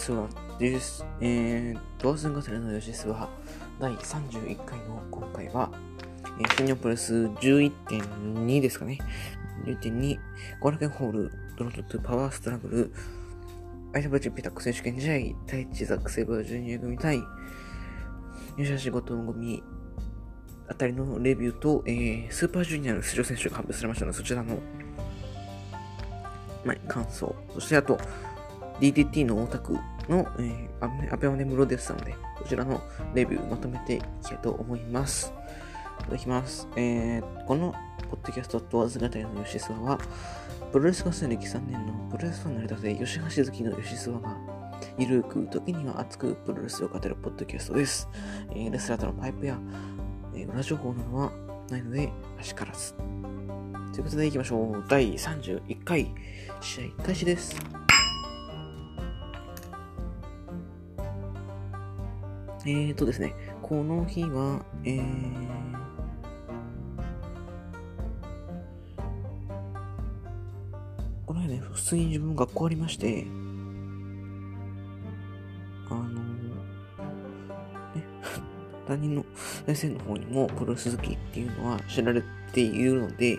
[0.00, 0.26] スワ
[0.58, 1.04] です。
[1.20, 3.28] えー、ドアズンガテレのヨシスワ
[3.78, 5.70] 第31回の今回は、
[6.40, 8.96] えー、新日本プレス11.2ですかね。
[9.66, 10.18] 11.2、
[10.58, 12.94] ゴラケンホール、ドロットトゥパワーストラグル、
[13.92, 15.12] IWGP タック選手権試合、
[15.46, 17.20] 第1ザックセブージュニア組対、
[18.56, 19.62] 吉橋後藤組
[20.66, 24.60] あたりのレビューと、えー、スーパージュニアの出場選手が発表されましたので、そちらの、
[26.64, 28.00] まあ、感想、そしてあと、
[28.80, 29.74] DDT のオタク
[30.08, 32.82] の、えー、アペアネムロデスさんで、こちらの
[33.14, 35.32] レビューまとめていきたいと思います。
[36.00, 36.66] いただきます。
[36.76, 37.74] えー、この
[38.10, 39.98] ポッドキャストとわずがたりの吉沢は、
[40.72, 44.36] プロレス合戦歴3年のプロレスファンの間で吉橋好きの吉沢が、
[44.98, 48.08] ゆるく、時には熱くプロレスを語るポッドキャストです。
[48.50, 49.58] えー、レスラーとのパイプや、
[50.34, 51.32] えー、裏情報などは
[51.70, 52.94] ないので、あしからず。
[52.94, 54.84] ということで行きましょう。
[54.88, 56.14] 第31回、
[56.60, 57.89] 試合開始です。
[62.66, 65.02] えーとですね、この日は、えー、
[71.24, 73.24] この日ね、普通に自分学校ありまして、
[75.88, 76.14] あのー、
[77.96, 78.04] ね、
[78.86, 79.24] 他人の
[79.64, 82.22] 先生の方にもプロレス好きっていうのは知られ
[82.52, 83.38] ているので、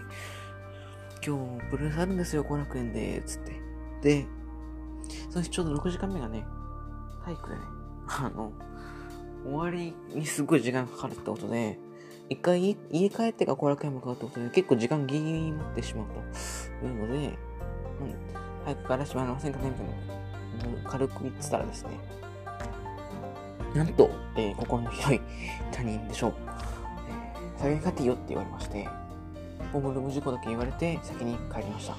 [1.24, 3.62] 今日プロレスあるんですよ、後楽園で、つって。
[4.02, 4.26] で、
[5.30, 6.44] そしてちょうど6時間目がね、
[7.24, 7.62] 体育でね、
[8.08, 8.52] あの、
[9.72, 11.78] りにすごい時間かかるってことで、
[12.30, 16.06] 一回家帰ってから後楽園向かうってことで、結構時間ギリギリになってしまう
[16.80, 17.36] というので、うん、
[18.66, 21.90] 早く帰らせてもらえませんかねみたいな、軽く言ってたらですね、
[23.76, 25.22] なんと、えー、心の広い
[25.72, 26.34] 他人でしょう。
[27.10, 28.88] えー、先に帰っていいよって言われまして、
[29.74, 31.96] ホームルーム事故だけ言われて先に帰りました。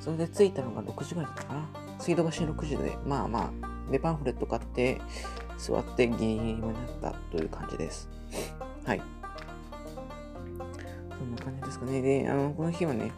[0.00, 1.68] それで着いたのが6時ぐらいだったかな。
[1.98, 5.00] 水道橋6時で、まあまあ、で、パンフレット買って、
[5.58, 8.08] 座ってギリギリになったという感じです。
[8.84, 9.02] はい。
[11.10, 12.00] そんな感じですかね。
[12.00, 13.12] で、あの、この日はね、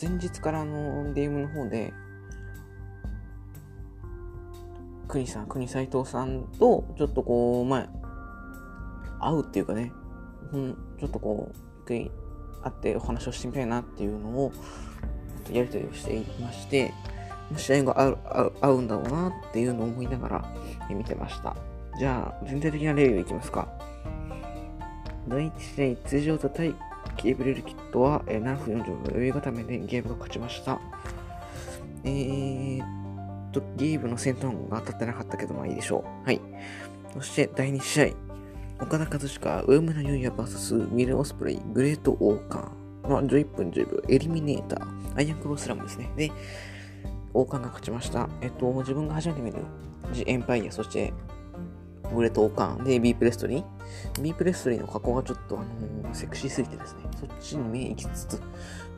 [0.00, 1.92] 前日からあの、DM の方で、
[5.08, 7.88] 国さん、国斎藤さんと、ちょっとこう、ま
[9.20, 9.92] あ、会うっていうかね、
[10.52, 12.10] うん、ちょっとこう、一回
[12.62, 14.52] 会ってお話をしてみたいなっていうのを、
[15.50, 16.92] やりとりをしていまして、
[17.56, 20.54] 試合が合う合うんだろうなっていうのを思いながら
[20.90, 21.56] 見てました。
[21.98, 23.68] じゃあ、全体的なレビューいきますか。
[25.28, 26.74] 第1試合、通常と対
[27.16, 30.78] ケーブレルキットは、えー、7分40秒余裕固めでゲームが勝ちました。
[32.04, 36.26] えーっと、ゲームの先端が当たってなかったけど、まあいいでしょう。
[36.26, 36.40] はい。
[37.14, 43.08] そして第2試合、岡田和親、上村優也 VS ミル・オスプレイ、グレート・オーカー。
[43.08, 46.10] まあ、11分10秒、エリミネーター、アイアンクロスラムですね。
[46.16, 46.30] で、
[47.34, 48.28] 王冠が勝ちました。
[48.40, 49.58] えっと、自分が初めて見る、
[50.12, 51.12] ジ・エンパイア、そして、
[52.14, 54.22] グレート王冠で、ビープレストリー。
[54.22, 58.42] ビープレストリーの加工がちょっと、あのー、セクシーすぎてですね、そっちに目行きつつ、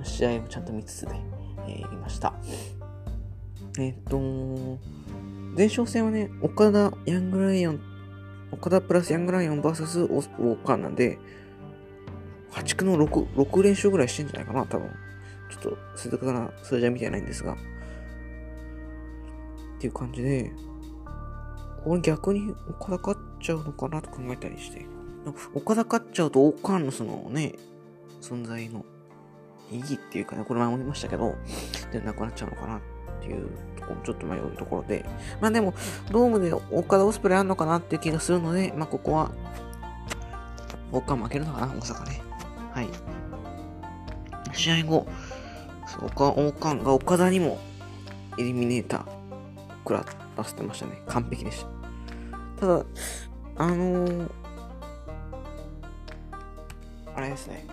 [0.03, 1.13] 試合をちゃんと見つつで、
[1.67, 2.35] えー、いました。
[3.79, 4.19] えっと、
[5.57, 7.81] 前哨戦はね、岡田、ヤングライオン、
[8.53, 11.19] 岡田プラスヤングライオン VS オスプウォーカーなんで、
[12.51, 14.91] 破竹の 6, 6連勝ぐらいしてんじゃないかな、多分。
[15.51, 17.57] ちょっと正確な数字は見てないんですが。
[19.79, 20.51] っていう感じで、
[21.85, 24.85] これ逆に岡田勝っちゃうのかなと考えたりして、
[25.55, 27.55] 岡田勝っちゃうと、オカンのそのね、
[28.21, 28.85] 存在の
[29.71, 31.37] 意義っていうかね、これ前も言いましたけど、
[31.93, 32.81] で、なくなっちゃうのかなっ
[33.21, 33.47] ていう
[33.77, 35.05] ところもちょっと迷うところで、
[35.41, 35.73] まあでも、
[36.11, 39.31] ドームで岡田オスプレイあんのかなっていう気がするので、まあここは、
[40.91, 42.23] オカン負けるのかな、大阪ね。
[42.73, 42.89] はい。
[44.53, 45.07] 試合後、
[46.03, 47.59] 岡、オカンが岡田にも
[48.39, 49.18] エリミネーター、
[49.89, 50.05] 食ら
[50.37, 51.01] わせてましたね。
[51.07, 52.67] 完璧でした。
[52.67, 52.85] ただ、
[53.57, 54.31] あのー、
[57.15, 57.67] あれですね。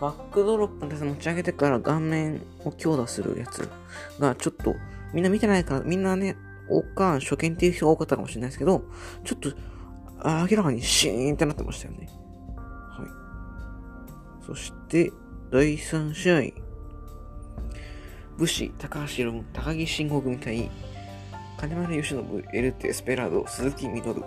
[0.00, 3.68] バックドロップで持ち上げてから顔面を強打するやつ
[4.18, 4.74] がちょっと、
[5.14, 6.36] みんな見てないから、みんなね、
[6.68, 8.84] オーカー初見っていう人が多かったかもしれないですけど、
[9.24, 9.50] ちょっと、
[10.50, 12.08] 明らかにシーンってなってましたよね。
[12.56, 13.04] は
[14.42, 14.46] い。
[14.46, 15.12] そして、
[15.50, 16.70] 第3試合。
[18.38, 20.70] 武士、高橋論、高木慎吾組対
[21.60, 24.22] 金丸義信、エルテ、エスペラード、鈴木みのる。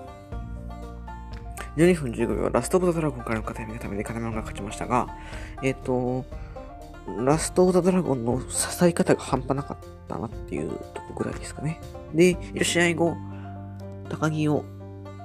[1.77, 5.07] 12分15秒、ラストオブザドラゴンからの片目のためで金丸が勝ちましたが、
[5.63, 6.25] えっ、ー、と、
[7.25, 9.77] ラストオブザドラゴンの支え方が半端なかっ
[10.07, 11.81] たなっていうとこぐらいですかね。
[12.13, 13.15] で、試合後、
[14.09, 14.63] 高木を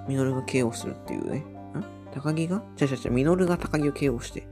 [0.09, 1.41] ミノルが KO するっていうね。
[1.41, 1.45] ん？
[2.15, 2.63] 高木が？
[2.81, 4.45] 違う違う違う、ミノルが高木を KO してっ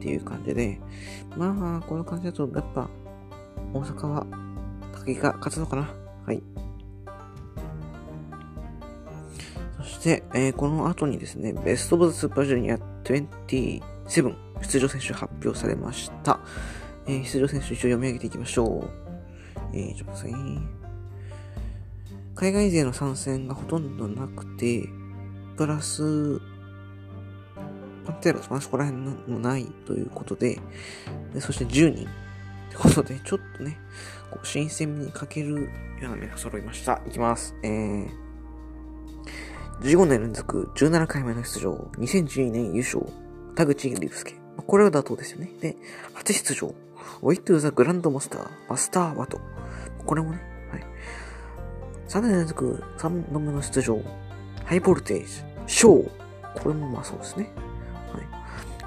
[0.00, 0.80] ていう感じで、
[1.36, 2.90] まあ、この感じだと、やっぱ、
[3.72, 4.26] 大阪は
[4.92, 5.88] 高木が勝つのかな
[6.28, 6.42] はい。
[9.78, 13.80] そして、えー、この後にですね、ベストオブザスーパージュニア27
[14.60, 16.38] 出場選手発表されました。
[17.06, 18.90] えー、出場選手一応読み上げていきましょう。
[19.72, 20.28] えー、ちょっと。
[22.34, 24.86] 海外勢の参戦がほとんどなくて、
[25.56, 26.40] プラス、
[28.04, 30.60] パンテーラとかそこら辺もないということで、
[31.32, 33.78] でそして10人ってことで、ちょっとね、
[34.30, 35.70] こう新鮮に欠ける
[36.00, 37.00] ような目が揃いました。
[37.06, 37.54] いきます。
[37.62, 38.08] えー、
[39.80, 43.04] 15年連続17回目の出場、2012年優勝、
[43.54, 44.34] 田口竜介。
[44.66, 45.50] これは妥当ですよね。
[45.60, 45.76] で、
[46.14, 46.74] 初出場、
[47.22, 49.40] ウェイトゥーザグランドモスター、マスターワト。
[50.04, 50.40] これもね、
[50.70, 50.84] はい。
[52.08, 54.00] 3年連続3度目の出場、
[54.64, 55.32] ハイボルテージ、
[55.66, 56.10] ショー。
[56.62, 57.50] これもまあそうですね。
[58.12, 58.24] はい。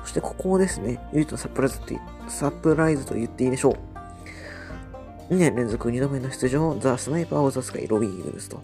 [0.03, 1.85] そしてここですね、唯一のサプライズと、
[2.27, 3.90] サプライズと言っていいでしょう。
[5.31, 8.61] 2年連続2度目の出場、ザ・スナイパー・オザスカイ・ロビー・イーグルスと。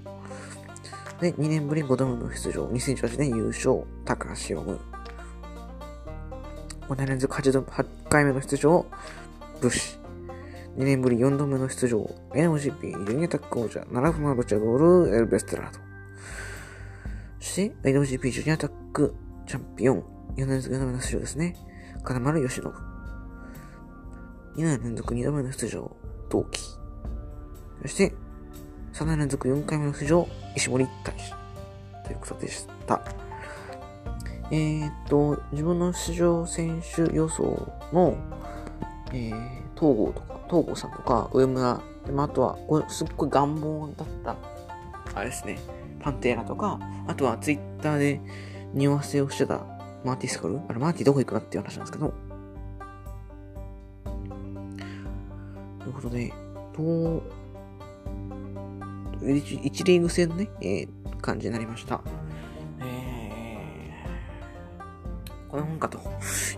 [1.22, 4.80] で、2年ぶり5度目の出場、2018年優勝、高橋宏夢。
[6.90, 8.86] 5年連続 8, 度8回目の出場、
[9.62, 9.98] 武士。
[10.76, 12.00] 2年ぶり4度目の出場、
[12.34, 15.80] NGP ジュニアタック王者、7分のロチャゴール、エルベステラード。
[17.40, 19.16] そして、NGP ジュニアタック
[19.46, 20.04] チャンピオン、
[20.36, 21.56] 4年連続4度目の出場ですね。
[22.04, 22.64] 金丸義信。
[22.64, 22.72] 2
[24.58, 25.97] 年連続2度目の出場、
[26.30, 26.62] 同期。
[27.82, 28.14] そして、
[28.94, 31.34] 3年連続4回目の出場、石森大使。
[32.06, 33.02] ということでした。
[34.50, 38.16] えー、っと、自分の出場選手予想の、
[39.12, 39.32] えー、
[39.76, 44.36] 東郷とか、東郷さんとか、上村、でもあとは、これすっごい願望だった、
[45.16, 45.60] あれですね、
[46.00, 48.22] パンテーラとか、あとはツイッターで
[48.74, 49.60] 匂わせをしてた
[50.06, 52.14] マーティスカルあれ、マーティどこ行くなっていう話なんですけど、
[55.98, 56.32] ことで、
[56.74, 57.24] と、
[59.20, 62.02] 1リーグ戦のね、えー、感じになりました。
[62.80, 66.00] えー、この本かと、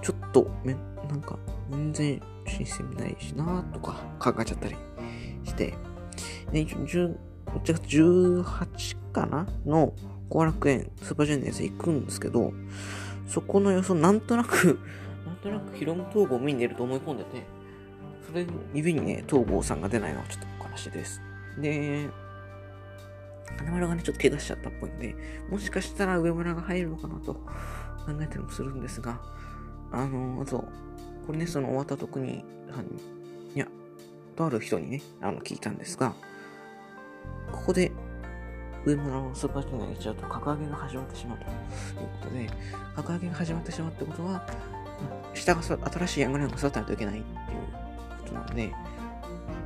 [0.02, 0.76] ちょっと、め、
[1.08, 1.40] なんか、
[1.72, 4.76] 全然新鮮ないしなとか考えちゃったり
[5.46, 5.74] して、
[6.52, 7.16] で、10、
[7.64, 9.48] 1月18かな？
[9.66, 9.94] の
[10.30, 12.52] 後楽園スーパージェネーズ行くんですけど、
[13.28, 14.80] そこの予想なんとなく、
[15.26, 17.44] なんとなくヒロム統合見に出ると思い込んでて、
[18.30, 18.46] それ
[18.76, 21.20] 指にね、東郷さんが出ないのはちょっと悲しいです。
[21.58, 22.08] で、
[23.58, 25.16] 金丸がね、ちょっと手出しちゃったっぽいんで、
[25.50, 27.44] もしかしたら上村が入るのかなと考
[28.22, 29.20] えたりもするんですが、
[29.92, 30.62] あのー、そう、
[31.26, 32.46] これね、その終わった時に、
[33.56, 33.68] いや、
[34.36, 36.14] とある人にね、あの、聞いたんですが、
[37.52, 37.92] ここで、
[38.86, 41.50] 上村のスーパージュニアに行っちゃうと、格上げが始まってしまうという
[42.22, 42.50] ことで、
[42.96, 44.46] 格上げが始まってしまうってことは、
[45.34, 47.89] 下が新しいヤングラインが育たないといけないっていう
[48.30, 48.74] ことなので、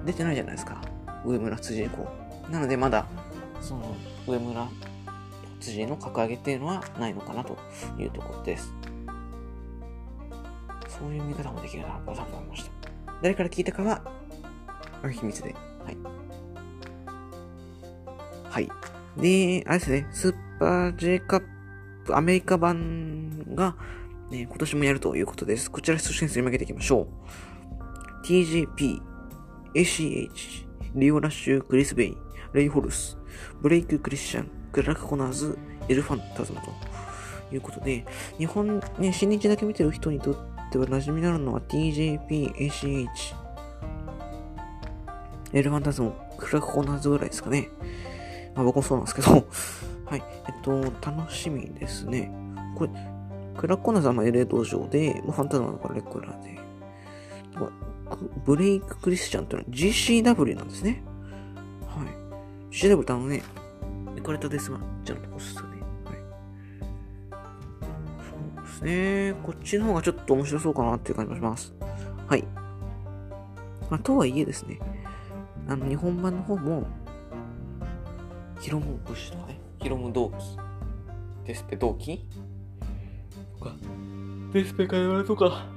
[0.06, 0.82] 出てないじゃないですか。
[1.26, 2.08] 上村辻子。
[2.50, 3.06] なので、まだ、
[3.62, 3.96] その、
[4.28, 4.68] 上村
[5.60, 7.58] 辻の格上げっていうのはないのかなと
[7.98, 8.74] いうところです。
[10.88, 12.72] そういう見方もできるなと思いました。
[13.22, 14.02] 誰から聞いたかは、
[15.10, 15.56] 秘密で。
[15.84, 15.98] はい。
[18.50, 18.70] はい。
[19.18, 21.44] で、あれですね、スーパー J カッ
[22.06, 23.76] プアメリカ版が、
[24.30, 25.72] ね、今年もやるということです。
[25.72, 27.08] こちら出演数に向けていきましょう。
[28.24, 29.02] TJP、
[29.74, 30.66] ACH、
[30.96, 32.18] リオラッシュ、クリス・ベイン、
[32.54, 33.18] レイ・ホルス、
[33.62, 35.58] ブレイク・クリスチャン、クラク・コナーズ、
[35.90, 38.06] エルファンタズムということで、
[38.38, 40.36] 日本、ね、新日だけ見てる人にとっ
[40.72, 43.08] ては馴染みになるのは TJP、ACH、
[45.52, 47.68] エルファンタズム、クラクコナーズぐらいですかね。
[48.56, 49.32] まあ僕もそうなんですけど
[50.08, 50.24] はい。
[50.48, 52.32] えっと、楽しみですね。
[52.78, 52.92] これ、
[53.58, 56.44] クラコナーズは LA 道場で、ファンタズムはレクラー
[58.16, 61.04] で、ブレイククリスチャンっていうのは GCW なんですね。
[61.88, 62.74] はい。
[62.74, 63.44] GCW ってあのね、
[64.16, 65.74] 行かれたですが、じゃあとこっすね。
[68.64, 69.36] ですね。
[69.44, 71.74] こっちの方がちょっと面白そうかなっていう感じがします。
[72.28, 72.44] はい。
[73.90, 74.80] まあ、とはいえですね、
[75.68, 76.86] あの、日本版の方も、
[78.60, 80.36] ヒロム武士とかね、ヒロム同期、
[81.46, 82.26] デスペ同期？
[83.60, 83.76] とか、
[84.54, 85.68] デスペカイワとか、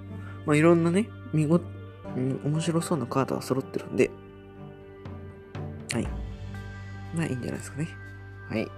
[0.47, 1.61] まあ、いろんなね、見ご、
[2.15, 4.11] 面白そうなカードが揃ってるんで、
[5.93, 6.09] はい。
[7.15, 7.89] まあいいんじゃないですかね。
[8.49, 8.69] はい。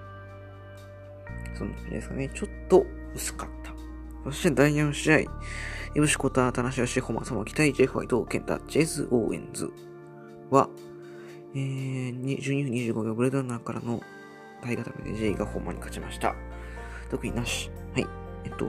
[1.57, 2.31] そんな感じですかね。
[2.33, 3.73] ちょっと薄かった。
[4.25, 5.29] そして第4試合、イ
[5.97, 9.71] ブシコタ、田中義駒様、期待、ジェファイト、ケンタ、ジェズ・オーエンズ
[10.51, 10.69] は、
[11.55, 14.03] えー、12分25秒、ブレードランナーからの
[14.63, 16.35] 大固めで J がホーマに勝ちました。
[17.11, 17.71] 特になし。
[17.95, 18.07] はい。
[18.45, 18.67] えっと、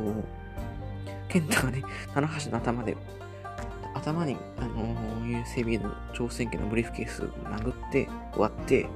[1.27, 2.95] ケンタがね、棚橋の頭で、
[3.93, 8.87] 頭に、あのー、USB の挑戦権のブリーフケースを殴って、割って、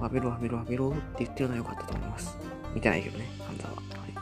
[0.00, 2.36] わびろわびろわびろって言ってるのは良かったと思います。
[2.74, 3.76] 見てないけどね、半沢は。
[3.76, 4.14] はい、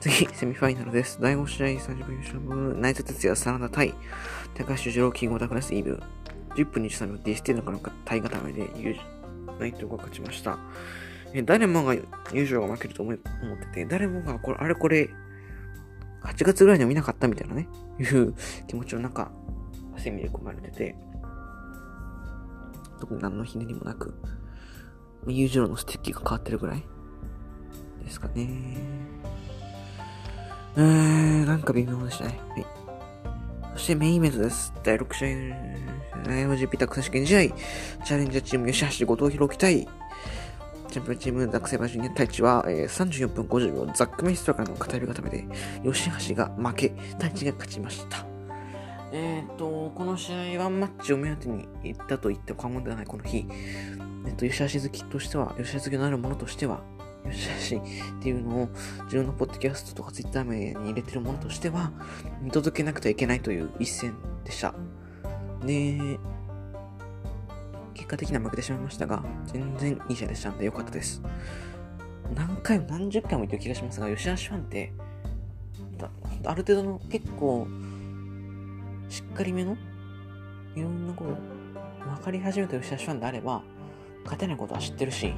[0.00, 1.18] 次、セミファイナルです。
[1.20, 3.94] 第5試合、30分優勝分、内藤哲也、真田対、
[4.54, 6.02] 高橋次郎、キングオタクラス、イーブ。
[6.56, 8.68] 10分23秒、ディスティーのかな対固めで、
[9.60, 10.58] ナイトが勝ちました。
[11.32, 12.02] え誰もが優
[12.42, 15.10] 勝が負けると思ってて、誰もがこれ、あれこれ、
[16.26, 17.68] 8月ぐらいには見なかったみたいなね、
[17.98, 18.34] いう
[18.66, 19.30] 気持ちの中、
[19.96, 20.96] セミで組まれてて、
[23.00, 24.14] 特に何のひねりもなく、
[25.26, 26.84] 裕次郎のステッキが変わってるぐらい
[28.04, 28.48] ですかね。
[30.76, 32.38] えーん、なんか微妙でしたね。
[32.50, 32.66] はい。
[33.74, 34.72] そしてメインイベントです。
[34.84, 35.28] 第6試合、
[36.30, 37.56] IOGP タック選手権試合、
[38.04, 39.88] チャレンジャーチーム吉橋、後藤弘樹対、
[40.90, 45.46] チャンピオンチームザックセバージュニア太一は、えー、34分50秒、ザックメイストラからの片指固めで、
[45.84, 46.88] 吉橋が負け、
[47.18, 48.26] 太一が勝ちました。
[49.12, 53.46] えっ、ー、と、この試合、ワンマッチを目当てに行ったと言っても過言ではないこの日、
[54.26, 56.82] えっ、と、吉橋好きとしては、吉橋好きのあるものとしては、
[57.30, 58.68] 吉橋っていうのを
[59.04, 61.92] 自分のポッドキャストとかツイッター名に入れてるものとしては、
[62.40, 64.14] 見届けなくてはいけないという一戦
[64.44, 64.74] でした。
[65.64, 66.18] で、
[67.96, 71.22] 結果的には負けてしまいましたが、全然いい試合でしたんで良かったです。
[72.34, 74.92] 何回も何十回も言ってる気がしますが、吉橋ファンって、
[76.44, 77.66] ある程度の結構、
[79.08, 79.76] しっかりめの、
[80.74, 81.30] いろんなこと、
[82.10, 83.62] 分かり始めた吉橋ファンであれば、
[84.24, 85.32] 勝てないことは知ってるし、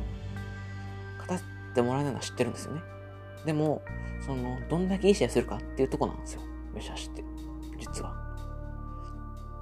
[1.18, 2.80] 勝たってもらえないのは知ってるんですよね。
[3.44, 3.82] でも、
[4.26, 6.42] その、どんだけいい試合するかっていうとこなんですよ。
[6.74, 7.24] 吉橋って。
[7.78, 8.14] 実は。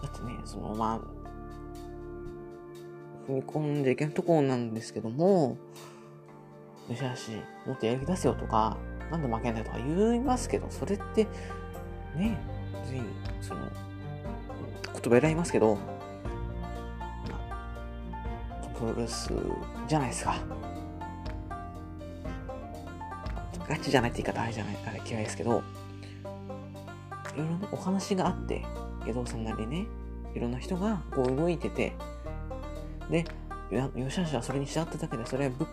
[0.02, 1.15] だってね、その、まあ、
[3.28, 5.56] 踏み込んじゃいけないとこなんですけども、
[6.88, 8.76] 吉橋、もっとやる気出せよとか、
[9.10, 11.24] なんで負けないとか言いますけど、それって、
[12.14, 12.38] ね、
[12.82, 13.02] 別に、
[13.40, 13.60] その、
[14.92, 15.78] 言葉選びますけど、
[18.78, 19.32] プロレス
[19.88, 20.36] じゃないですか。
[23.68, 25.62] ガチじゃないって言い方あれじゃない、あれ嫌いですけど、
[27.34, 28.64] いろいろね、お話があって、
[29.06, 29.86] 江戸さんなりね、
[30.34, 31.94] いろんな人がこう動いてて、
[33.10, 33.24] で、
[33.94, 35.66] 吉橋はそれに従っただけで、それはぶ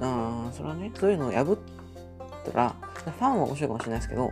[0.00, 4.30] あそれはね、そういうのを破ったら、ファンは面白いかもしれないですけど、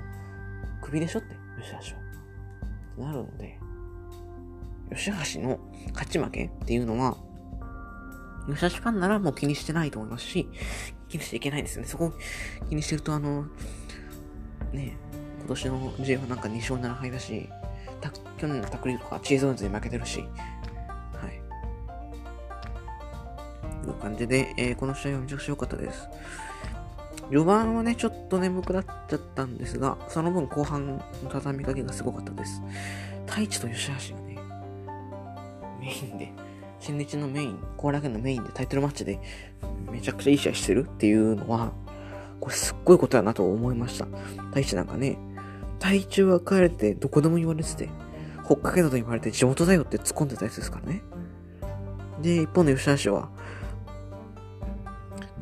[0.83, 1.29] クビでしょって、
[1.61, 1.91] 吉
[2.97, 3.11] 橋は。
[3.11, 3.59] なるので、
[4.95, 5.59] 吉橋の
[5.93, 7.17] 勝ち負けっていうのは、
[8.47, 10.49] 吉橋ファンならもう気にしてないと思いますし、
[11.09, 11.89] 気にしていけないですよね。
[11.89, 12.13] そこ
[12.69, 13.47] 気にしてると、あの、
[14.73, 14.97] ね、
[15.39, 17.49] 今年の J はなんか2勝7敗だし、
[18.37, 20.25] 去年のタクリとかチーズオンズに負けてるし、
[24.05, 26.09] 感じで、えー、この試合はめちゃくちゃ良かったです。
[27.31, 32.61] 序盤はね、ちょっと眠くなっちゃったんですが、その分後半の畳みかけがすごかったです。
[33.27, 34.39] 太一と吉橋がね、
[35.81, 36.33] メインで、
[36.81, 39.19] 新日のメイン、後楽園のメインでタイトルマッチで
[39.91, 41.73] めちゃくちゃいい試合してるっていうのは、
[42.41, 44.07] これすっごいことだなと思いました。
[44.49, 45.17] 太一なんかね、
[45.81, 47.89] 体中は帰れてどこでも言われてて、
[48.45, 51.03] 北海道と言われて地元だよって突っ込んでたやつですからね。
[52.21, 53.31] で、一方の吉橋は、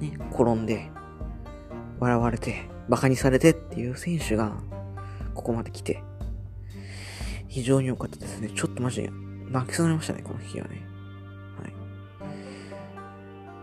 [0.02, 0.90] ね、転んで、
[2.00, 4.56] 笑われて、馬鹿にされてっていう選手が、
[5.34, 6.02] ここまで来て、
[7.46, 8.50] 非常に良かったですね。
[8.52, 9.12] ちょっとマジで、
[9.48, 10.82] 泣きそうになりましたね、この日はね。
[11.56, 11.72] はい。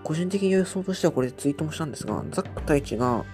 [0.03, 3.25] 個人的に予想としてはこれでツイートもしたんですが、ザック太一が、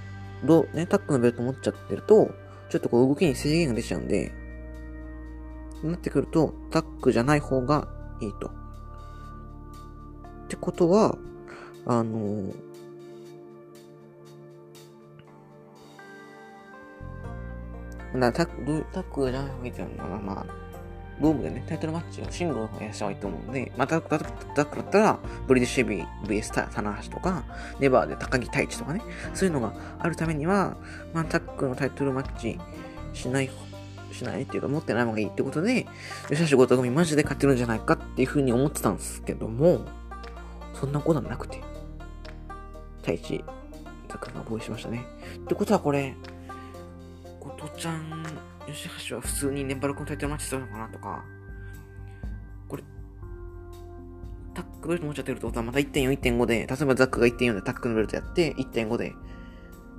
[0.44, 2.32] どう、ね、タックのベルト持っちゃってると、
[2.70, 4.34] ちょっとこう動きに制限が出ちゃうんで、
[5.84, 7.88] なってくると、タックじゃない方が
[8.20, 8.48] いいと。
[8.48, 8.52] っ
[10.48, 11.16] てことは、
[11.86, 12.56] あのー、
[18.20, 20.46] だタック、タックじゃない方がいいっていうのは、まあ、
[21.22, 27.44] ドームでね、タイトルマッチをシングルの方がやした方がいいと思うんで、また、タックだったら、ブリディッシュビー VS 棚橋とか、
[27.80, 29.02] ネバーで高木太一とかね、
[29.34, 30.76] そういうのがあるためには、
[31.14, 32.60] まあ、タックのタイトルマッチ
[33.14, 33.50] しない、
[34.12, 35.88] しないっていうか、持ってない方がいいってことで、
[36.30, 39.86] 吉橋ゴト組マジで勝てるんじゃないかっていうふうに思ってたんですけども、
[40.74, 41.62] そんなことはなくて、
[43.00, 43.44] 太一、
[44.10, 45.06] ザクが防衛しましたね。
[45.38, 46.16] ってことはこれ、
[47.46, 48.24] 後藤ちゃん、
[48.66, 51.24] 吉橋は普通にネバルコンタイトルマッチするのかなとか、
[52.68, 52.84] これ、
[54.56, 59.14] タックベルト持っちゃってるってことはまた1.4、1.5で、例えばザックが1.4でタックのベルトやって、1.5で、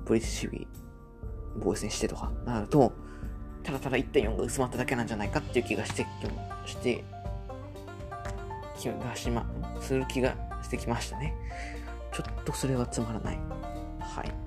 [0.04, 0.66] ブリティッシビー、
[1.62, 2.92] 防衛戦してとか、なると、
[3.62, 6.04] ただただ1.4が薄まっただけなんじゃないかっていう気がして、
[6.66, 7.04] して、
[8.76, 9.46] 気がしま、
[9.80, 11.34] する気がしてきましたね。
[12.12, 13.38] ちょっとそれはつまらない。
[14.00, 14.45] はい。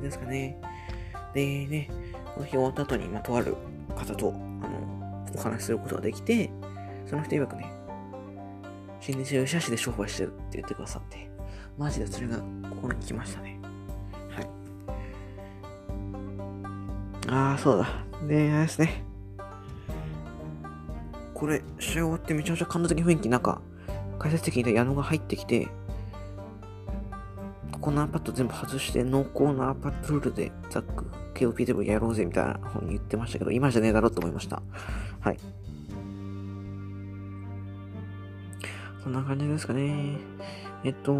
[0.00, 0.60] ですかね。
[1.34, 1.88] でね、
[2.34, 3.56] この日終わった後に、まあ、とある
[3.94, 6.50] 方と、あの、お話しすることができて、
[7.06, 7.70] その人曰くね、
[9.00, 11.30] 新日吉橋で商売してるって言ってくださって、
[11.78, 12.38] マジでそれが
[12.68, 13.58] 心に来ましたね。
[14.30, 14.46] はい。
[17.28, 18.04] ああ、そうだ。
[18.26, 19.04] で、あれですね。
[21.34, 23.62] これ、試合終わってめちゃめちゃ感動的雰囲気、なんか、
[24.18, 25.68] 解説的に矢野が入ってきて、
[27.90, 34.62] このアパット全部外して濃厚なアパットルールでザック KOPW やろうぜみたいな本に言ってましたけど、今じゃねえだろうと思いました。
[35.18, 35.38] はい。
[39.02, 40.18] そんな感じですかね。
[40.84, 41.12] えっと、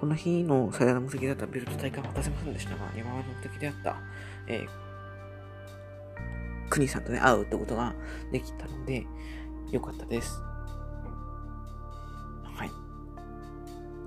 [0.00, 3.96] この日の最大の目的だったベルト大会は果たせませんでしたが、今までの目的であった、
[4.48, 7.94] えー、国さんとね、会うってことが
[8.32, 9.06] できたので、
[9.70, 10.42] よかったです。
[12.42, 12.70] はい。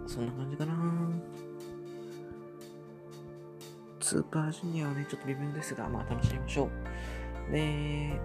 [0.08, 0.74] そんな感じかな
[4.12, 6.68] スーパージュニアはね、ちょっと微妙ですが、まあ楽しみましょ
[7.50, 7.52] う。
[7.54, 8.20] で、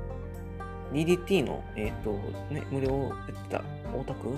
[0.93, 2.11] DDT の、えっ、ー、と、
[2.53, 3.63] ね、無料やってた
[3.97, 4.37] 大田区、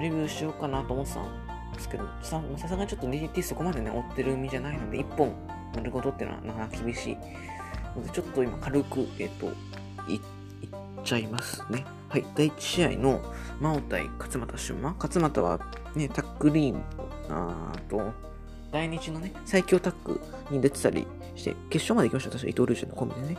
[0.00, 5.32] レビューしようかなと思ってたんですけど、ささすがにちょっと DDT そこまでね、追ってる身じゃないので、1本
[5.76, 7.16] 丸ごとっていうのはなかなか厳しい
[7.94, 9.46] ので、ちょっと今軽く、えっ、ー、と、
[10.10, 10.20] い、いっ
[11.04, 11.84] ちゃいますね。
[12.08, 13.22] はい、第1試合の
[13.60, 14.92] 真央対勝俣俊馬。
[14.94, 15.60] 勝俣は
[15.94, 16.82] ね、タックリーン、
[17.28, 18.33] あーと、
[18.74, 22.30] 大日のね、最強タッグに出てたりして、決勝まで行きました。
[22.30, 23.36] 確か伊藤隆二のコンビでね。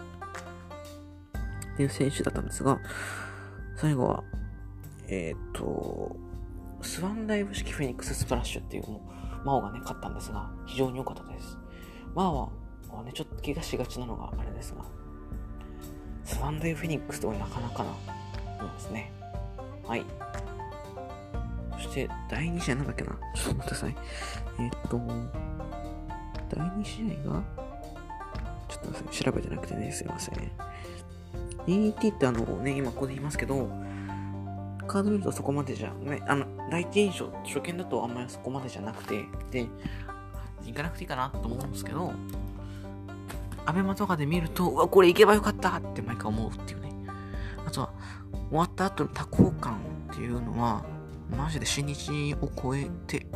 [1.73, 2.79] っていう選手だったんですが、
[3.75, 4.23] 最後は、
[5.09, 6.15] えっ、ー、と、
[6.81, 9.01] スワンダイブ式フェニックススプラッシュっていうのを、
[9.43, 11.57] マオがね、勝ったんですが、非常に良かったです。
[12.15, 12.49] マオ
[12.93, 14.85] は、ね、ちょっと怪我しがちなのがあれですが、
[16.23, 17.91] スワンダイブフェニックスってなかなかな
[18.63, 19.11] もんですね。
[19.85, 20.05] はい。
[21.95, 23.11] そして、第2試合なんだっけな？
[23.33, 23.95] ちょっと待ってください。
[24.59, 24.97] えっ、と、
[26.49, 27.43] 第2試合が、
[28.67, 30.51] ちょっと調べてなくてね、すいません。
[31.65, 33.69] DT ってあのね、今ここで言いますけど、
[34.87, 39.65] カード見るとそこまでじゃ、ね、あの、第一印象、初見だとあんまりそこまでじゃなくて、で、
[40.65, 42.11] 行かなくていいかなと思うんですけど、
[43.65, 46.91] アベマとかで見ると、うわ、これ行けばよかったって毎回思うっていうね。
[47.65, 47.93] あとは、
[48.49, 49.79] 終わった後の多幸感
[50.11, 50.83] っていうのは、
[51.29, 53.27] マジで新日を超えてる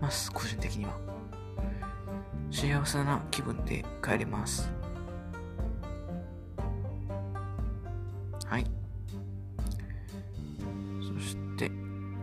[0.00, 0.98] ます、個人的には。
[2.50, 4.72] 幸せな気分で帰れます。
[8.46, 8.66] はい。
[11.00, 11.70] そして、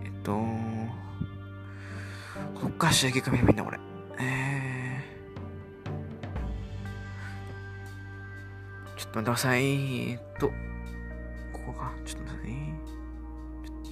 [0.04, 0.34] えっと、
[2.60, 3.80] こっから試合結果見ればいいんだ、これ。
[4.20, 10.10] えー、ちょっと待ってください。
[10.12, 10.52] えっと、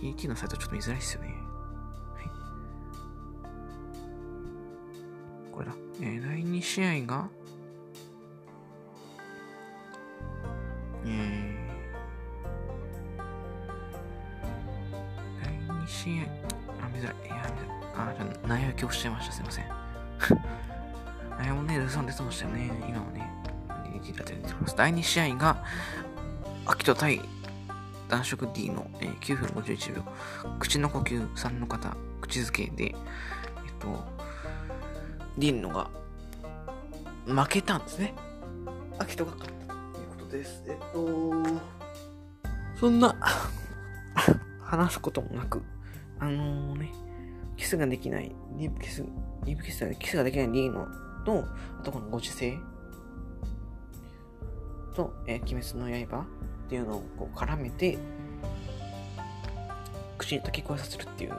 [0.09, 1.33] ET のサイトちょっと見づらいっすよね。
[5.51, 5.71] これだ。
[6.01, 7.29] えー、第2試合が、
[11.05, 11.55] えー、
[15.41, 17.15] 第2試合、あ、見づらい。
[17.25, 18.11] いや、見づらい。
[18.11, 19.33] あ、じゃ内容恐怖しちゃいました。
[19.33, 19.65] すいません。
[21.39, 22.71] 内容もね、ルさん出てましたよね。
[22.87, 23.35] 今はね。
[24.75, 25.63] 第2試合が、
[26.65, 27.21] 秋と対
[28.15, 30.03] 男色 D の、えー、9分51秒。
[30.57, 32.93] 口の呼吸3の方、口づけで、えっ
[33.77, 34.05] と、
[35.37, 35.89] リンノが
[37.25, 38.13] 負けたんですね。
[38.99, 40.63] アキトが勝ったということです。
[40.65, 41.43] えっと、
[42.79, 43.17] そんな
[44.63, 45.61] 話すこともなく、
[46.19, 46.93] あのー、ね、
[47.57, 49.03] キスができない、ディープキス、
[49.43, 50.87] ディープキスでキスができないリーノ
[51.25, 51.43] と、
[51.81, 52.57] あとこのご時世
[54.95, 56.25] と、えー、鬼滅の刃
[56.65, 57.97] っていうのをこう絡めて、
[60.17, 61.37] 口に溶け込まさせるっていうね、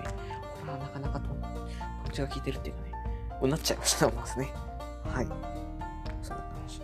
[0.61, 2.93] これはなかなかと、パンチが効いてるっていうかね、
[3.43, 4.53] うなっちゃいましたますね。
[5.05, 5.27] はい。
[6.23, 6.81] そんな感じ。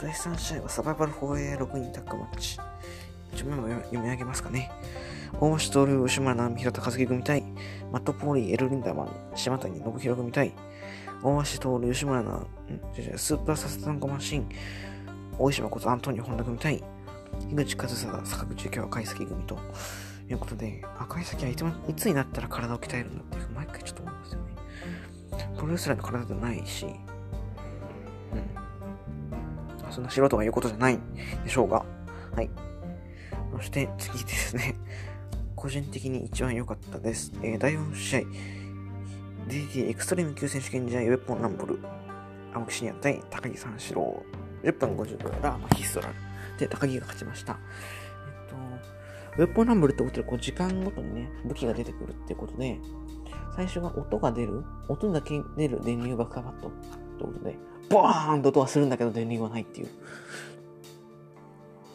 [0.00, 2.58] 第3試合はサバイバル 4A6 人タッグマッチ。
[3.32, 4.70] 一応メモ読み上げますかね。
[5.40, 7.42] 大橋徹、吉村直美、平田和樹組対、
[7.90, 10.52] マット・ポーリー、エル・リンダーマン、島谷信弘組対、
[11.22, 12.46] 大橋徹、吉村直、ん？
[13.16, 14.48] スーパーサスタンゴマシン、
[15.36, 16.84] 大石誠、アントニオ・本田組対、
[17.34, 19.58] 樋口和沙、坂口幸は赤崎組と
[20.28, 24.54] いうことで、赤い崎はいついつになったら体を鍛えるんだっていう、毎回ちょっと思いますよね。
[25.56, 26.94] プロレスラーの体ではないし、うん。
[29.92, 30.98] そんな素人が言うことじゃない
[31.44, 31.84] でしょうが。
[32.34, 32.50] はい。
[33.56, 34.74] そして次ですね。
[35.56, 37.32] 個人的に一番良かったです。
[37.42, 38.20] えー、第4試合。
[39.48, 41.78] DT エクストリーム級選手権試合ウェポンランブル。
[42.54, 44.22] 青木真也対高木三四郎。
[44.62, 46.23] 10分50秒ら、まあ、ヒストラル。
[46.58, 47.58] で、高木が勝ちました。
[48.46, 52.78] えっと、ウェポンランブルってことで、こう、時間ごとにね、武器が出てくるってことで、
[53.56, 57.56] 最初が音が出る音だけ出る電流爆破バットってことで、
[57.88, 59.88] ボーンと音はするんだけど電流はないっていう。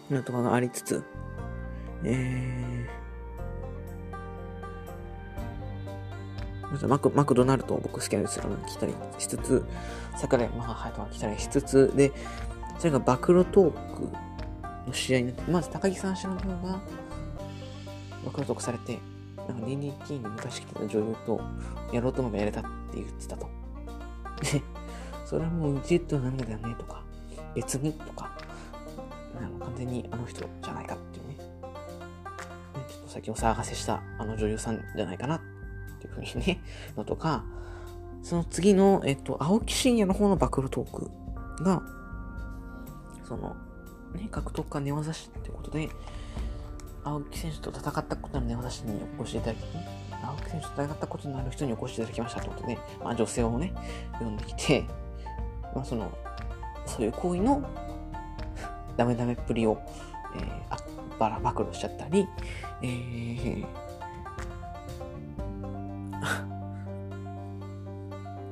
[0.10, 1.04] のとかがありつつ、
[2.04, 2.88] え
[6.88, 8.45] マクマクドナルドを僕好きなんですよ。
[8.67, 9.63] 来たりしつつ、
[10.17, 12.12] 桜井マハハヤトが来たりしつつ、で、
[12.78, 14.10] それが暴露トーク
[14.89, 16.80] の試合になって、まず高木三四郎の方が
[18.25, 18.99] 暴露トークされて、
[19.38, 21.41] なんか DDT に昔来てた女優と
[21.93, 23.49] やろうと思えばやれたって言ってたと。
[24.41, 24.62] で、
[25.25, 27.02] それはもううちと涙だよねとか、
[27.56, 28.32] 別にとか、
[29.60, 31.34] 完全にあの人じゃないかっていうね。
[31.36, 31.39] ね
[32.89, 35.41] ちょっと先お騒がせしたあの女優さんじゃないかなっ
[35.99, 36.62] ていうふうにね、
[36.97, 37.43] のとか、
[38.21, 41.82] その次の、えっと、青木真也の方の暴露トークが、
[43.23, 43.56] その、
[44.13, 45.89] ね、格闘家寝技師ってことで、
[47.04, 49.58] 青木選手と戦ったことの寝技師にお越しいただき、
[50.24, 53.74] 青木選手と戦ったことのある人にお越しいただきましたってことで、まあ女性をね、
[54.19, 54.86] 呼んできて、
[55.76, 56.15] まあその、
[56.86, 57.63] そういう行為の
[58.98, 59.82] ダメダメっぷりを、
[60.36, 60.78] えー、あ
[61.17, 62.28] ばら暴露しちゃったり、
[62.82, 63.60] えー、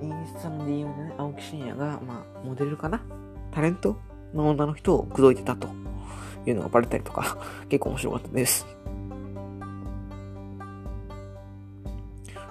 [0.02, 3.02] インスタの DM でね、青木真也が、まあ、モデルかな？
[3.52, 4.00] タレント？
[4.38, 5.70] の女の人を口説いてたと
[6.46, 7.38] いうのがバレたりとか、
[7.70, 8.66] 結構面白かったです。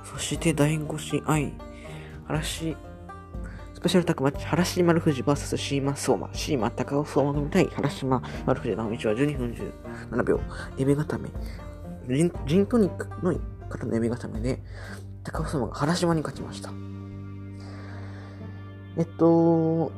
[0.04, 1.52] そして第5試合、
[2.26, 2.76] 嵐、
[3.74, 9.50] スペシャルタックマッチ、原島丸藤 VS シーマ相馬、シーマ高尾相馬組対原島丸藤直道は12分
[10.10, 10.40] 17秒、
[10.78, 11.28] エビ固め、
[12.08, 14.62] ジンジントニックの方のエビ固めで、
[15.22, 16.70] 高尾相馬が原島に勝ちました。
[18.96, 19.92] えっと、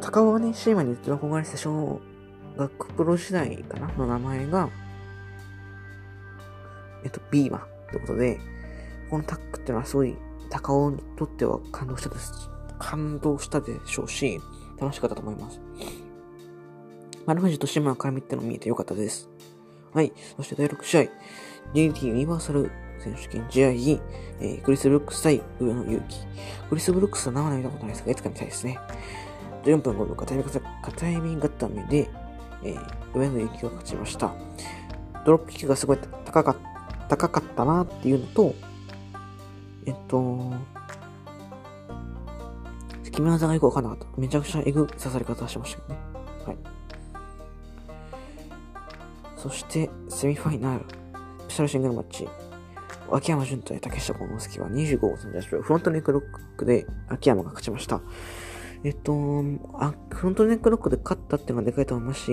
[0.00, 2.00] 高尾はね、シーマにずっと憧れてた小
[2.56, 4.68] 学プロ時代かなの名前が、
[7.04, 8.38] えっと、ビーマってことで、
[9.10, 10.16] このタックっていうのはすごい
[10.48, 12.50] 高尾にとっては感動したです。
[12.78, 14.40] 感動したでしょうし、
[14.80, 15.60] 楽しかったと思います。
[17.26, 19.28] 丸藤とシーマの絡みってのも見えてよかったです。
[19.92, 20.12] はい。
[20.36, 21.00] そして第6試合、
[21.74, 26.18] DDT ユニバーサル選手権試合、えー、クリス・ブルックス対上野勇気。
[26.68, 28.78] クリス・ブルックスは生で見たことないですが、いつか見たいですね。
[29.64, 30.44] 14分5秒片指
[30.82, 32.10] 片指固めで、
[32.62, 34.32] えー、上野勇気が勝ちました。
[35.24, 36.56] ドロップキックがすごい高か
[37.08, 38.54] 高かったなっていうのと、
[39.86, 40.52] えっと、
[43.04, 44.06] 決め技がよくわかんなかった。
[44.20, 46.00] めちゃくちゃエグ刺され方しましたけどね。
[46.46, 46.56] はい。
[49.36, 50.84] そして、セミファイナル、
[51.48, 52.28] スペシャルシングルマッチ。
[53.12, 56.22] 秋山純対竹下幸之助は25号38秒、フロントネックロッ
[56.56, 58.00] クで秋山が勝ちました。
[58.82, 59.12] えっと、
[59.74, 62.32] あ、フロントネックロックで勝ったっていうのがでかいと思いますし、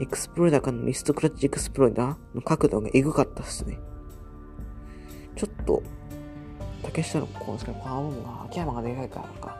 [0.00, 3.78] エクスプロイダーからのリストクラッチエクスプロイダーの角度がエグかったっすね。
[5.36, 5.82] ちょっと、
[6.82, 9.58] 竹下のこうですかね、パワーボムが秋山がでかいからか、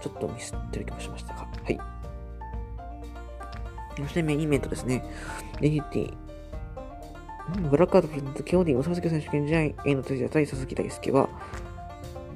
[0.00, 1.78] ちょっとミスってる気もしましたが、はい。
[3.96, 5.04] そしてメインイベントですね。
[5.60, 6.14] レギティ。
[7.70, 11.28] ブラックアウトプレゼント、キオディン、佐々木選手権試合、A の手品対佐々木大輔は、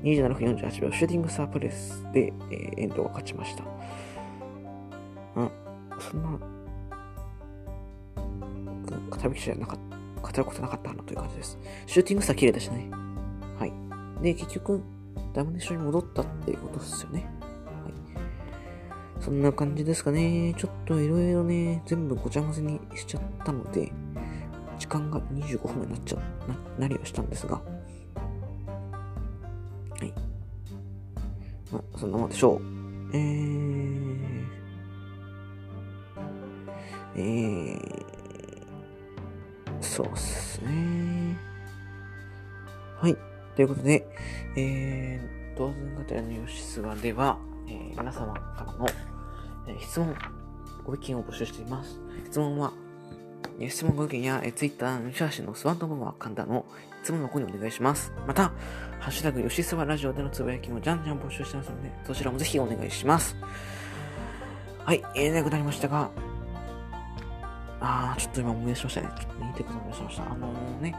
[0.02, 3.64] 27分48秒、シューティングサープレスで、えー、エンドが勝ちました。
[5.36, 5.50] あ、
[5.98, 6.38] そんな、
[9.10, 9.78] 語るじゃなかっ
[10.22, 11.58] た、語ることなかったなという感じです。
[11.86, 12.90] シューティングスター綺麗だしね。
[13.58, 13.72] はい。
[14.22, 14.82] で、結局、
[15.34, 17.26] ダムネッションに戻ったっていうことですよね。
[17.84, 19.22] はい。
[19.22, 20.54] そんな感じですかね。
[20.56, 23.92] ちょっといろいろね、全部ごちゃ混ぜにしちゃったので、
[24.78, 27.60] 時間が25分になっちゃ、な、なりはしたんですが、
[30.00, 30.12] はい。
[31.72, 32.60] まあ、そんなもんでしょう。
[33.12, 34.44] えー、
[37.16, 37.82] えー、
[39.80, 41.36] そうっすね。
[43.00, 43.16] はい。
[43.56, 44.06] ということで、
[44.56, 48.86] えー、当然型の吉諏では、えー、皆様からの、
[49.66, 50.14] えー、質問、
[50.84, 52.00] ご意見を募集しています。
[52.26, 52.72] 質問は、
[53.66, 56.64] 質問ご意見や、え、Twitter、シャーシのスワンドボマーカンダの
[57.02, 58.12] 質問箱にお願いします。
[58.24, 58.52] また、
[59.00, 63.36] ハッシュタグ、吉沢ラジオでのつぶやきもじゃんじゃん募集してますので、そちらもぜひお願いします。
[64.84, 66.08] はい、えー、長くなりましたが、
[67.80, 69.08] あー、ちょっと今思い出しましたね。
[69.18, 70.22] ちょっと言いたいこと思いしました。
[70.22, 70.94] あのー、ね、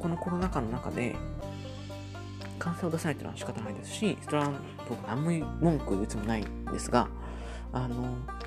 [0.00, 1.14] このコロナ禍の中で、
[2.58, 4.50] 感染を出さないというのは仕方ないですし、それは
[4.88, 7.08] 僕何も文句言うつもないんですが、
[7.72, 8.41] あのー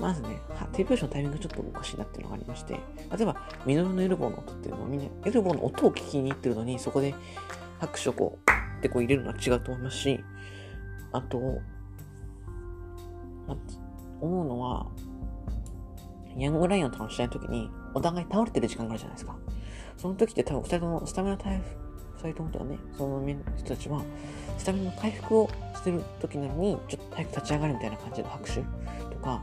[0.00, 0.40] まずね、
[0.72, 3.36] 手拍子のタイミングちょっとおかしいなっていうのがありまして、例えば、
[3.66, 7.14] ミノルのエルボーの音っていうのはみんな、エルボーの音を聞きに行ってるのに、そこで
[7.78, 10.24] 拍手をこう、ってこう入れるのは違うと思いますし、
[11.12, 11.38] あと、
[13.46, 13.56] ま
[14.20, 14.86] 思うのは、
[16.36, 19.36] ヤングライオンとの試合の時に、お互い倒れてる時間があるじゃないですか。
[19.96, 21.76] その時って多分二人ともスタミナ回復、
[22.16, 24.02] 二人ともとかね、その人たちは、
[24.56, 28.62] スタミナ回復をしてる時なのに、ちょっと早く立ち上がるみたいな感じの拍手と
[29.22, 29.42] か、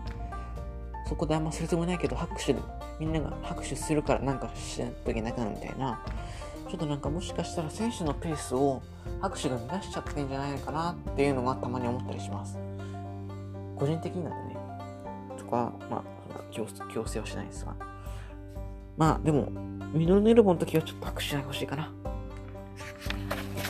[1.08, 2.56] そこであんまするつもりないけど、拍手、
[3.00, 6.00] みんなが拍手するからなんかしないといけなくなるみたいな
[6.70, 8.82] ちょっとなんかもしかしたら選手のペースを
[9.22, 12.58] 拍手が乱しちゃってんじゃないかなっていうのがたまに思ったりします。
[13.78, 14.60] 個人的になんでね、
[15.38, 16.04] そこは、まあ、
[16.52, 16.68] 強
[17.08, 17.74] 制はしないですが。
[18.98, 19.50] まあ、でも、
[19.94, 21.84] ミドルネルボの時はちょっと拍手しないほしいかな。
[21.84, 21.90] は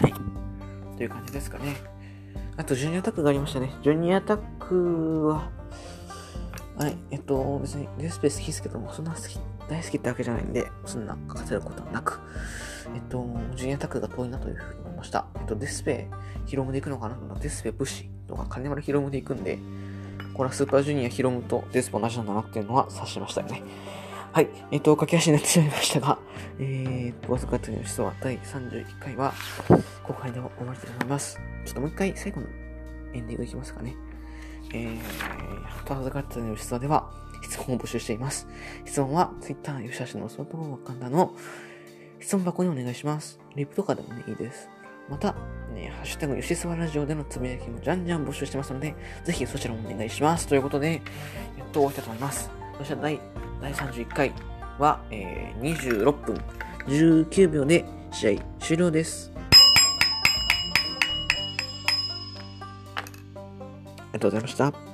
[0.07, 0.97] い。
[0.97, 1.75] という感じですかね。
[2.55, 3.75] あと、ジュニアタックがありましたね。
[3.83, 5.51] ジュニアタックは、
[6.77, 12.19] はい、えっと、別にデスペース好きですけども、そんな好き、大好きってわけじゃないんで、そんな書かせることはなく、
[12.93, 15.25] えっと、ジュニアタックが遠いなというふうに思いました。
[15.35, 16.07] えっと、デスペ、
[16.45, 17.17] ヒロムで行くのかな？
[17.41, 19.57] デスペ、武士とか、金丸ヒロムで行くんで、
[20.35, 23.63] これはスーパージュニアヒロムとデスペ同じなんだなっていうのは察しましたよね。
[24.31, 24.49] はい。
[24.69, 26.19] えっと、駆け足になってしまいましたが、
[26.59, 29.33] えー、わずかという人は第31回は、
[30.03, 31.39] 後輩で終わりたいと思います。
[31.65, 32.47] ちょっともう一回最後の
[33.15, 33.95] エンディングいきますかね。
[34.73, 34.97] えー、
[35.87, 37.09] と預かったの吉沢では
[37.41, 38.47] 質問を募集しています。
[38.85, 41.33] 質問は Twitter 吉橋の外もわかんだの
[42.19, 43.39] 質問箱にお願いします。
[43.55, 44.69] リプとかでもね、いいです。
[45.09, 45.33] また、
[45.73, 50.47] ね、ハッシュタグ吉沢ラジオでのつぶやきもじゃんじゃん募集してますので、ぜひそちらもお願いします。
[50.47, 51.01] ということで、
[51.57, 52.49] やっと終わりたいと思います。
[52.77, 53.19] そして第
[53.61, 54.33] 第31回
[54.77, 56.35] は、えー、26分
[56.87, 59.36] 19秒で試合終了です。
[64.07, 64.86] りがとうございました。